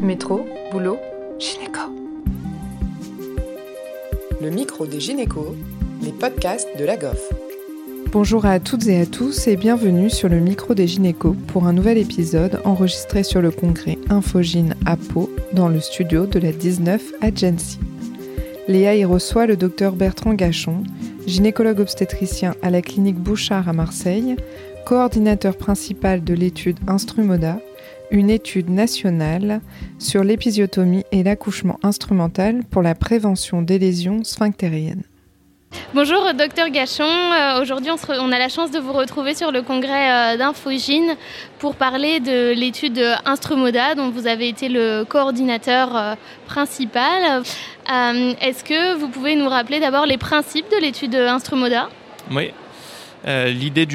[0.00, 0.98] Métro, boulot,
[1.38, 1.80] gynéco.
[4.42, 5.54] Le micro des gynécos,
[6.02, 7.32] les podcasts de la GOF.
[8.12, 11.72] Bonjour à toutes et à tous et bienvenue sur le micro des gynécos pour un
[11.72, 17.12] nouvel épisode enregistré sur le congrès Infogine à Pau dans le studio de la 19
[17.22, 17.78] Agency.
[18.68, 20.82] Léa y reçoit le docteur Bertrand Gachon,
[21.26, 24.36] gynécologue obstétricien à la clinique Bouchard à Marseille,
[24.84, 27.58] coordinateur principal de l'étude Instrumoda,
[28.10, 29.60] une étude nationale
[29.98, 35.04] sur l'épisiotomie et l'accouchement instrumental pour la prévention des lésions sphinctériennes.
[35.94, 40.34] Bonjour docteur Gachon, euh, aujourd'hui on, a la chance de vous retrouver sur le congrès
[40.34, 41.16] euh, d'Infogine
[41.58, 46.14] pour parler de l'étude Instrumoda dont vous avez été le coordinateur euh,
[46.46, 47.42] principal.
[47.88, 51.88] Est-ce que vous pouvez nous rappeler d'abord les principes de l'étude Instrumoda?
[52.30, 52.52] Oui,
[53.26, 53.86] euh, l'idée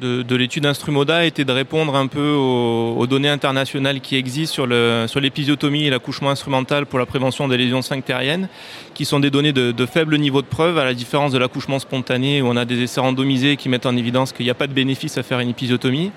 [0.00, 4.54] de, l'étude Instrumoda était de répondre un peu aux, données internationales qui existent
[5.06, 8.48] sur l'épisiotomie et l'accouchement instrumental pour la prévention des lésions sphinctériennes,
[8.94, 12.42] qui sont des données de, faible niveau de preuve, à la différence de l'accouchement spontané
[12.42, 14.72] où on a des essais randomisés qui mettent en évidence qu'il n'y a pas de
[14.72, 16.12] bénéfice à faire une épisiotomie.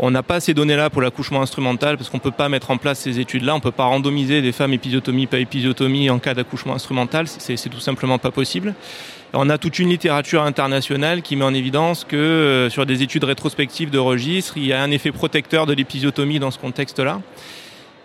[0.00, 2.76] On n'a pas ces données-là pour l'accouchement instrumental parce qu'on ne peut pas mettre en
[2.76, 3.54] place ces études-là.
[3.54, 7.26] On ne peut pas randomiser des femmes épisiotomie, pas épisiotomie en cas d'accouchement instrumental.
[7.26, 8.74] C'est tout simplement pas possible.
[9.32, 13.24] On a toute une littérature internationale qui met en évidence que euh, sur des études
[13.24, 17.20] rétrospectives de registre, il y a un effet protecteur de l'épisiotomie dans ce contexte-là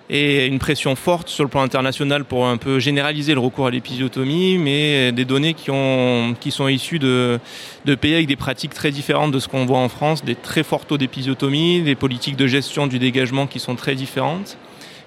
[0.09, 3.71] et une pression forte sur le plan international pour un peu généraliser le recours à
[3.71, 7.39] l'épisiotomie, mais des données qui, ont, qui sont issues de,
[7.85, 10.63] de pays avec des pratiques très différentes de ce qu'on voit en France, des très
[10.63, 14.57] forts taux d'épisiotomie, des politiques de gestion du dégagement qui sont très différentes.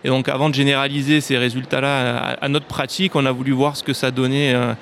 [0.06, 3.82] Et donc avant de généraliser ces résultats-là à, notre pratique, on a voulu voir ce
[3.82, 4.72] que ça donnait euh,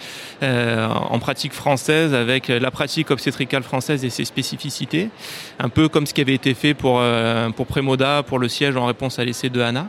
[0.42, 5.08] euh, en pratique française avec la pratique obstétricale française et ses spécificités,
[5.58, 8.76] un peu comme ce qui avait été fait pour, euh, pour Prémoda, pour le siège
[8.76, 9.88] en réponse à l'essai de Hana.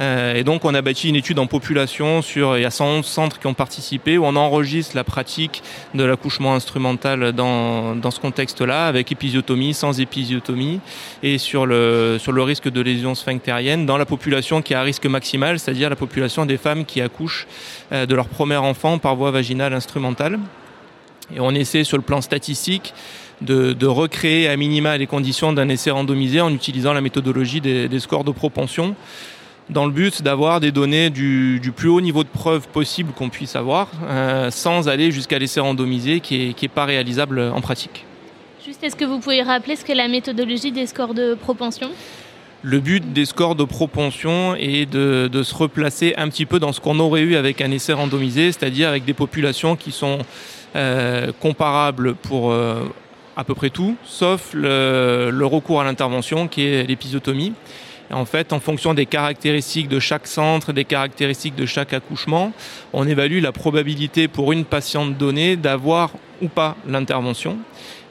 [0.00, 3.04] Euh, et donc on a bâti une étude en population sur, il y a 111
[3.06, 5.62] centres qui ont participé, où on enregistre la pratique
[5.94, 10.80] de l'accouchement instrumental dans, dans ce contexte-là, avec épisiotomie, sans épisiotomie,
[11.22, 14.84] et sur le, sur le risque de lésions sphinctériennes dans la population qui a un
[14.84, 17.46] risque maximal, c'est-à-dire la population des femmes qui accouchent
[17.92, 20.38] euh, de leur premier enfant par voie vaginale instrumentale.
[21.34, 22.92] Et on essaie sur le plan statistique
[23.40, 27.98] de, de, recréer à minima les conditions d'un essai randomisé en utilisant la méthodologie des
[27.98, 28.94] scores de propension
[29.70, 33.56] dans le but d'avoir des données du, plus haut niveau de preuve possible qu'on puisse
[33.56, 38.04] avoir, euh, sans aller jusqu'à l'essai randomisé qui n'est qui est pas réalisable en pratique.
[38.64, 41.90] Juste, est-ce que vous pouvez rappeler ce qu'est la méthodologie des scores de propension?
[42.62, 46.72] Le but des scores de propension est de, de, se replacer un petit peu dans
[46.72, 50.18] ce qu'on aurait eu avec un essai randomisé, c'est-à-dire avec des populations qui sont
[50.76, 52.84] euh, comparables pour euh,
[53.36, 57.52] à peu près tout, sauf le, le recours à l'intervention qui est l'épisiotomie.
[58.14, 62.52] En fait, en fonction des caractéristiques de chaque centre, des caractéristiques de chaque accouchement,
[62.92, 67.58] on évalue la probabilité pour une patiente donnée d'avoir ou pas l'intervention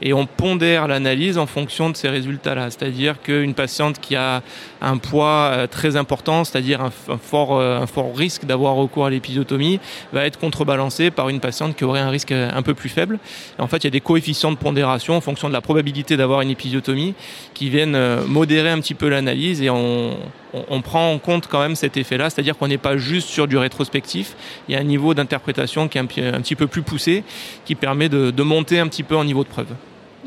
[0.03, 2.69] et on pondère l'analyse en fonction de ces résultats-là.
[2.69, 4.43] C'est-à-dire qu'une patiente qui a
[4.81, 9.09] un poids euh, très important, c'est-à-dire un, fort, euh, un fort risque d'avoir recours à
[9.09, 9.79] l'épisiotomie,
[10.11, 13.17] va être contrebalancée par une patiente qui aurait un risque euh, un peu plus faible.
[13.57, 16.41] en fait, il y a des coefficients de pondération en fonction de la probabilité d'avoir
[16.41, 17.15] une épisiotomie
[17.53, 20.17] qui viennent modérer un petit peu l'analyse et on,
[20.53, 23.57] on, prend en compte quand même cet effet-là, c'est-à-dire qu'on n'est pas juste sur du
[23.57, 24.35] rétrospectif,
[24.67, 27.23] il y a un niveau d'interprétation qui est un, petit peu plus poussé,
[27.63, 29.73] qui permet de monter un petit peu en niveau de preuve.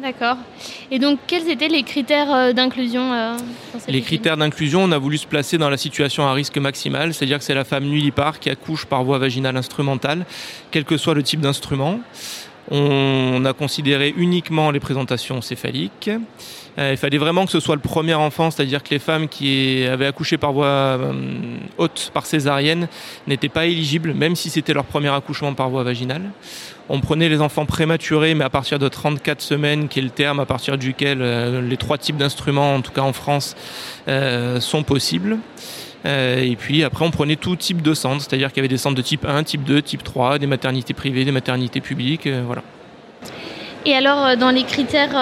[0.00, 0.36] D'accord.
[0.90, 3.36] Et donc, quels étaient les critères euh, d'inclusion euh,
[3.88, 7.38] Les critères d'inclusion, on a voulu se placer dans la situation à risque maximal, c'est-à-dire
[7.38, 10.26] que c'est la femme nullipare qui accouche par voie vaginale instrumentale,
[10.70, 12.00] quel que soit le type d'instrument.
[12.70, 16.10] On a considéré uniquement les présentations céphaliques.
[16.78, 19.84] Euh, il fallait vraiment que ce soit le premier enfant, c'est-à-dire que les femmes qui
[19.84, 21.12] avaient accouché par voie euh,
[21.78, 22.88] haute, par césarienne,
[23.26, 26.22] n'étaient pas éligibles, même si c'était leur premier accouchement par voie vaginale.
[26.88, 30.40] On prenait les enfants prématurés, mais à partir de 34 semaines, qui est le terme
[30.40, 33.56] à partir duquel euh, les trois types d'instruments, en tout cas en France,
[34.60, 35.38] sont possibles.
[36.06, 38.94] Et puis après, on prenait tout type de centres, c'est-à-dire qu'il y avait des centres
[38.94, 42.62] de type 1, type 2, type 3, des maternités privées, des maternités publiques, voilà.
[43.84, 45.16] Et alors, dans les critères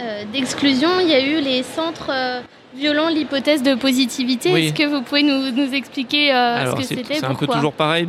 [0.00, 2.40] euh, d'exclusion, il y a eu les centres euh,
[2.76, 4.50] violant l'hypothèse de positivité.
[4.50, 8.06] Est-ce que vous pouvez nous, expliquer euh, ce que c'était C'est un peu toujours pareil.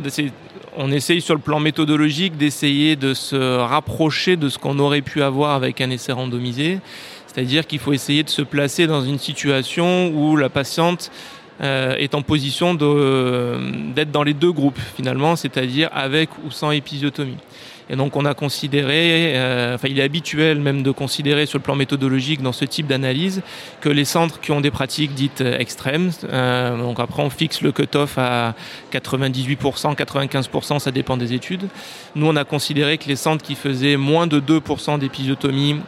[0.76, 5.20] On essaye sur le plan méthodologique d'essayer de se rapprocher de ce qu'on aurait pu
[5.20, 6.78] avoir avec un essai randomisé.
[7.26, 11.10] C'est-à-dire qu'il faut essayer de se placer dans une situation où la patiente
[11.60, 17.36] est en position d'être dans les deux groupes finalement, c'est-à-dire avec ou sans épisiotomie.
[17.90, 21.64] Et donc on a considéré, euh, enfin il est habituel même de considérer sur le
[21.64, 23.42] plan méthodologique dans ce type d'analyse
[23.80, 27.72] que les centres qui ont des pratiques dites extrêmes, euh, donc après on fixe le
[27.72, 28.54] cut-off à
[28.92, 31.68] 98%, 95%, ça dépend des études.
[32.14, 35.80] Nous on a considéré que les centres qui faisaient moins de 2% d'épisiotomie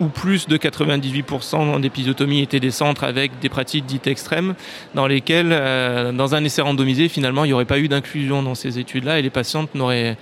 [0.00, 4.54] ou plus de 98% d'épisotomie étaient des centres avec des pratiques dites extrêmes,
[4.94, 8.54] dans lesquelles, euh, dans un essai randomisé, finalement, il n'y aurait pas eu d'inclusion dans
[8.54, 10.16] ces études-là et les patientes n'auraient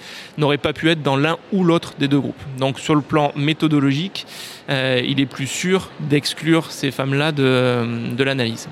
[0.60, 2.42] pas pu être dans l'un ou l'autre des deux groupes.
[2.58, 4.26] Donc sur le plan méthodologique,
[4.68, 8.68] euh, il est plus sûr d'exclure ces femmes-là de l'analyse.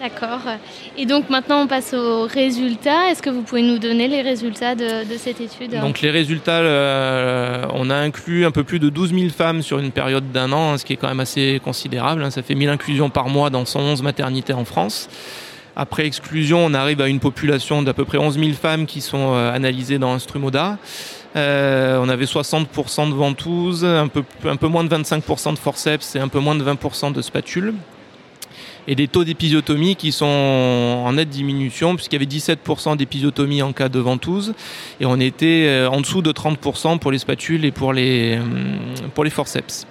[0.00, 0.40] D'accord.
[0.96, 3.10] Et donc maintenant on passe aux résultats.
[3.10, 7.66] Est-ce que vous pouvez nous donner les résultats de, cette étude Donc les résultats, euh,
[7.74, 10.72] on a inclus un peu plus de 12 000 femmes sur une période d'un an,
[10.72, 12.22] hein, ce qui est quand même assez considérable.
[12.22, 12.30] Hein.
[12.30, 15.10] Ça fait 1000 inclusions par mois dans 111 maternités en France.
[15.76, 19.34] Après exclusion, on arrive à une population d'à peu près 11 000 femmes qui sont
[19.34, 20.78] euh, analysées dans Instrumoda.
[21.36, 26.16] Euh, on avait 60% de ventouses, un peu, un peu moins de 25% de forceps
[26.16, 27.74] et un peu moins de 20% de spatules
[28.88, 33.72] et des taux d'épisiotomie qui sont en nette diminution puisqu'il y avait 17% d'épisiotomie en
[33.72, 34.54] cas de ventouse
[35.00, 38.42] et on était euh, en dessous de 30% pour les spatules et pour les, euh,
[39.14, 39.86] pour les forceps.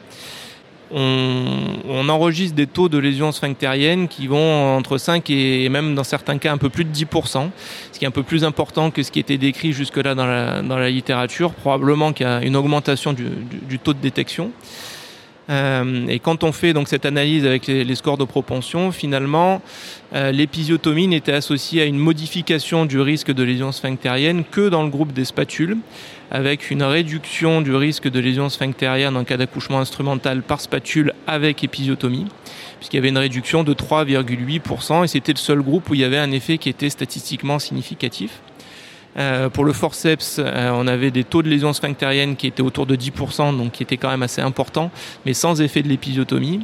[0.92, 6.40] On, enregistre des taux de lésions sphinctériennes qui vont entre 5 et même dans certains
[6.40, 7.50] cas un peu plus de 10%,
[7.92, 10.90] ce qui est un peu plus important que ce qui était décrit jusque-là dans la,
[10.90, 11.54] littérature.
[11.54, 14.52] Probablement qu'il y a une augmentation du taux de détection.
[15.50, 19.62] Euh, et quand on fait donc cette analyse avec les, scores de propension, finalement,
[20.14, 24.90] euh, l'épisiotomie n'était associée à une modification du risque de lésion sphinctérienne que dans le
[24.90, 25.78] groupe des spatules,
[26.32, 31.64] avec une réduction du risque de lésion sphinctérienne en cas d'accouchement instrumental par spatule avec
[31.64, 32.28] épisiotomie,
[32.78, 36.04] puisqu'il y avait une réduction de 3,8%, et c'était le seul groupe où il y
[36.04, 38.42] avait un effet qui était statistiquement significatif.
[39.18, 42.86] Euh, pour le forceps, euh, on avait des taux de lésions sphinctériennes qui étaient autour
[42.86, 44.92] de 10%, donc qui étaient quand même assez importants,
[45.26, 46.62] mais sans effet de l'épisiotomie.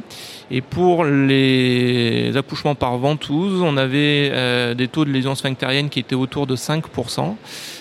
[0.50, 5.98] Et pour les accouchements par ventouse, on avait euh, des taux de lésions sphinctériennes qui
[5.98, 7.34] étaient autour de 5%.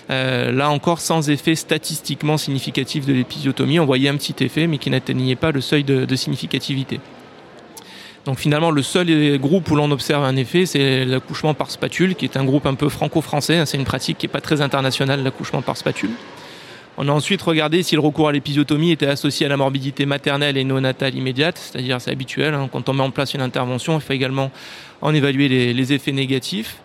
[0.10, 4.90] là encore, sans effet statistiquement significatif de l'épisiotomie, on voyait un petit effet, mais qui
[4.90, 7.00] n'atteignait pas le seuil de significativité.
[8.26, 12.26] Donc finalement, le seul groupe où l'on observe un effet, c'est l'accouchement par spatule, qui
[12.26, 13.64] est un groupe un peu franco-français.
[13.66, 16.10] C'est une pratique qui n'est pas très internationale, l'accouchement par spatule.
[16.98, 20.56] On a ensuite regardé si le recours à l'épisiotomie était associé à la morbidité maternelle
[20.58, 22.70] et néonatale immédiate, c'est-à-dire c'est habituel, hein.
[22.72, 24.50] quand on met en place une intervention, il faut également
[25.06, 26.78] en évaluer les effets négatifs.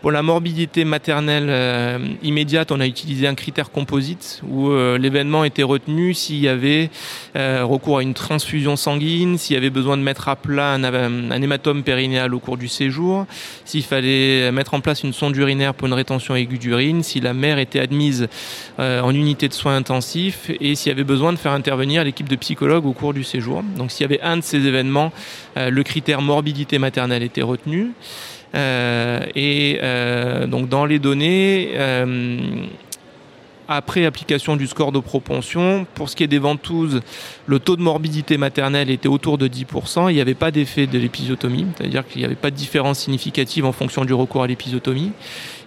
[0.00, 5.42] Pour la morbidité maternelle euh, immédiate, on a utilisé un critère composite où euh, l'événement
[5.42, 6.90] était retenu s'il y avait
[7.34, 11.42] euh, recours à une transfusion sanguine, s'il y avait besoin de mettre à plat un,
[11.42, 13.26] hématome périnéal au cours du séjour,
[13.64, 17.34] s'il fallait mettre en place une sonde urinaire pour une rétention aiguë d'urine, si la
[17.34, 18.28] mère était admise
[18.78, 22.36] en unité de soins intensifs et s'il y avait besoin de faire intervenir l'équipe de
[22.36, 23.64] psychologues au cours du séjour.
[23.76, 25.12] Donc s'il y avait un de ces événements,
[25.70, 27.92] le critère morbidité maternelle était retenu.
[28.54, 32.66] Euh, et euh, donc dans les données, euh,
[33.68, 35.86] après application du score de propension.
[35.94, 37.02] Pour ce qui est des ventouses,
[37.46, 40.10] le taux de morbidité maternelle était autour de 10%.
[40.10, 43.66] Il n'y avait pas d'effet de l'épisiotomie, c'est-à-dire qu'il n'y avait pas de différence significative
[43.66, 45.12] en fonction du recours à l'épisiotomie.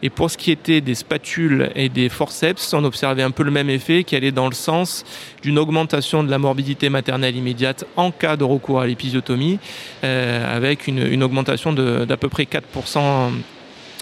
[0.04, 3.52] Et pour ce qui était des spatules et des forceps, on observait un peu le
[3.52, 5.06] même effet qui allait dans le sens
[5.44, 9.60] d'une augmentation de la morbidité maternelle immédiate en cas de recours à l'épisiotomie,
[10.04, 13.32] euh, avec une, une augmentation d'à peu près 4%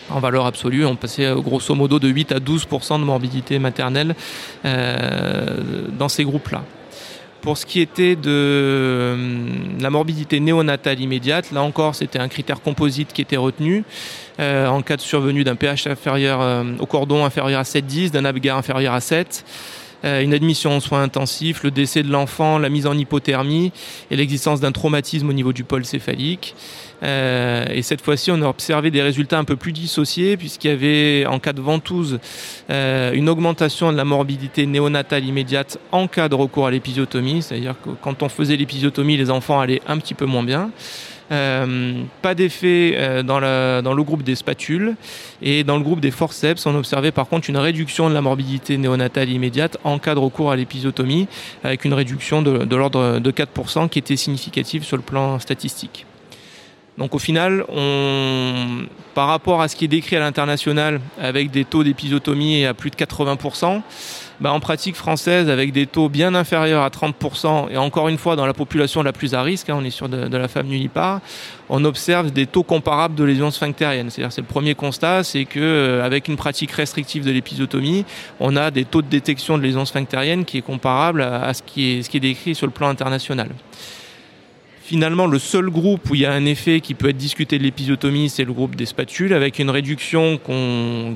[0.10, 0.86] en valeur absolue.
[0.86, 4.16] On passait euh, grosso modo de 8 à 12% de morbidité maternelle
[4.66, 6.64] euh, dans ces groupes-là.
[7.42, 9.48] Pour ce qui était de euh,
[9.80, 13.86] la morbidité néonatale immédiate, là encore, c'était un critère composite qui était retenu.
[14.40, 18.94] en cas de survenue d'un pH inférieur au cordon inférieur à 7,10, d'un Apgar inférieur
[18.94, 19.46] à 7,
[20.04, 23.72] une admission en soins intensifs, le décès de l'enfant, la mise en hypothermie
[24.12, 26.56] et l'existence d'un traumatisme au niveau du pôle céphalique.
[27.04, 30.72] Euh, et cette fois-ci, on a observé des résultats un peu plus dissociés, puisqu'il y
[30.72, 32.20] avait, en cas de ventouse,
[32.70, 37.42] euh, une augmentation de la morbidité néonatale immédiate en cas de recours à l'épisiotomie.
[37.42, 40.72] C'est-à-dire que quand on faisait l'épisiotomie, les enfants allaient un petit peu moins bien.
[41.32, 43.40] Euh, pas d'effet euh, dans,
[43.84, 44.96] dans, le groupe des spatules
[45.44, 48.78] et dans le groupe des forceps, on observait par contre une réduction de la morbidité
[48.78, 51.28] néonatale immédiate en cas de recours à l'épisiotomie,
[51.64, 56.08] avec une réduction de, de l'ordre de 4% qui était significative sur le plan statistique.
[56.98, 61.64] Donc au final, on, par rapport à ce qui est décrit à l'international, avec des
[61.64, 63.82] taux d'épisotomie à plus de 80%,
[64.42, 68.36] bah, en pratique française, avec des taux bien inférieurs à 30%, et encore une fois
[68.36, 71.20] dans la population la plus à risque, hein, on est sur de, la femme nullipare,
[71.70, 74.10] on observe des taux comparables de lésions sphinctériennes.
[74.10, 78.06] C'est-à-dire c'est le premier constat, c'est que euh, avec une pratique restrictive de l'épisotomie,
[78.40, 81.92] on a des taux de détection de lésions sphinctériennes qui est comparable à, ce, qui
[81.92, 83.50] est, ce qui est décrit sur le plan international.
[84.90, 87.64] Finalement, le seul groupe où il y a un effet qui peut être discuté de
[87.64, 90.40] l'épisiotomie, c'est le groupe des spatules, avec une réduction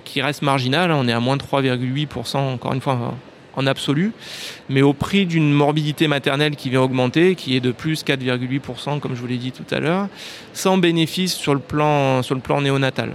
[0.06, 0.92] qui reste marginale.
[0.92, 3.16] On est à moins de 3,8%, encore une fois,
[3.56, 4.12] en absolu,
[4.70, 9.16] mais au prix d'une morbidité maternelle qui vient augmenter, qui est de plus 4,8%, comme
[9.16, 10.08] je vous l'ai dit tout à l'heure,
[10.54, 12.22] sans bénéfice sur le plan
[12.62, 13.14] néonatal.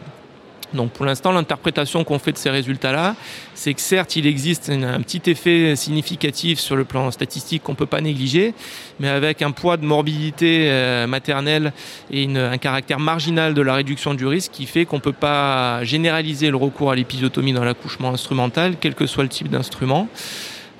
[0.74, 3.16] Donc pour l'instant, l'interprétation qu'on fait de ces résultats-là,
[3.54, 7.76] c'est que certes, il existe un petit effet significatif sur le plan statistique qu'on ne
[7.76, 8.54] peut pas négliger,
[9.00, 11.72] mais avec un poids de morbidité euh, maternelle
[12.10, 15.82] et un caractère marginal de la réduction du risque qui fait qu'on ne peut pas
[15.84, 20.08] généraliser le recours à l'épisiotomie dans l'accouchement instrumental, quel que soit le type d'instrument.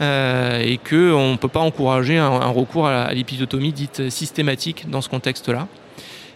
[0.00, 5.08] Euh, et qu'on ne peut pas encourager un, recours à l'épisiotomie dite systématique dans ce
[5.08, 5.66] contexte-là.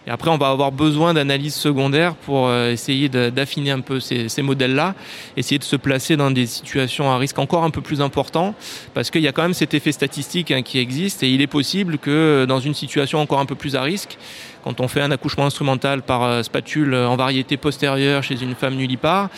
[0.05, 4.41] Et après, on va avoir besoin d'analyses secondaires pour euh, essayer d'affiner un peu ces,
[4.41, 4.95] modèles-là,
[5.37, 8.53] essayer de se placer dans des situations à risque encore un peu plus important,
[8.93, 11.47] parce qu'il y a quand même cet effet statistique hein, qui existe, et il est
[11.47, 14.17] possible que dans une situation encore un peu plus à risque,
[14.63, 18.75] quand on fait un accouchement instrumental par euh, spatule en variété postérieure chez une femme
[18.75, 19.29] nullipare,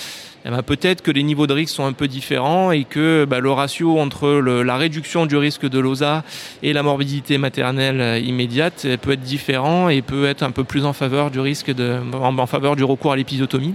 [0.48, 3.40] eh ben, peut-être que les niveaux de risque sont un peu différents et que bah,
[3.40, 6.24] le ratio entre la réduction du risque de l'OSA
[6.62, 10.86] et la morbidité maternelle euh, immédiate peut être différent et peut être un peu plus
[10.86, 13.74] en faveur du risque de, en, faveur du recours à l'épisotomie.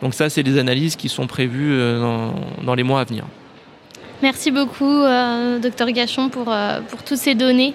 [0.00, 2.30] Donc ça, c'est des analyses qui sont prévues euh,
[2.64, 3.24] dans, les mois à venir.
[4.22, 6.54] Merci beaucoup, euh, docteur Gachon, pour,
[6.88, 7.74] pour toutes ces données.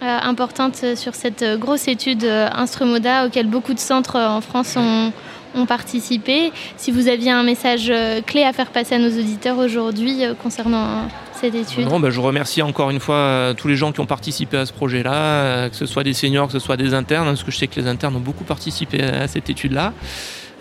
[0.00, 5.12] importantes sur cette grosse étude Instrumoda auquel beaucoup de centres en France ont,
[5.54, 6.52] ont participé.
[6.76, 10.34] Si vous aviez un message euh, clé à faire passer à nos auditeurs aujourd'hui euh,
[10.34, 14.06] concernant euh, cette étude ben, Je remercie encore une fois tous les gens qui ont
[14.06, 17.42] participé à ce projet-là, que ce soit des seniors, que ce soit des internes, parce
[17.42, 19.92] que je sais que les internes ont beaucoup participé à cette étude-là.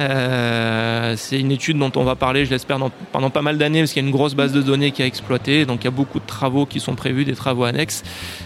[0.01, 2.79] Euh, c'est une étude dont on va parler, je l'espère,
[3.11, 5.05] pendant pas mal d'années, parce qu'il y a une grosse base de données qui a
[5.05, 5.65] exploité.
[5.65, 8.03] Donc il y a beaucoup de travaux qui sont prévus, des travaux annexes.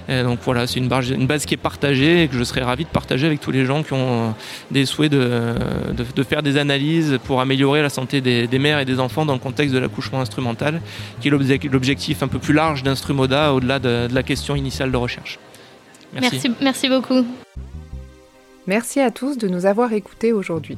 [0.10, 2.84] donc voilà, c'est une base, une base qui est partagée et que je serais ravi
[2.84, 4.34] de partager avec tous les gens qui ont
[4.72, 5.56] des souhaits de,
[5.96, 9.40] de, faire des analyses pour améliorer la santé des, mères et des enfants dans le
[9.40, 10.82] contexte de l'accouchement instrumental,
[11.22, 15.40] qui est l'objectif un peu plus large d'Instrumoda au-delà de, la question initiale de recherche.
[16.14, 17.26] merci, merci beaucoup.
[18.68, 20.78] Merci à tous de nous avoir écoutés aujourd'hui.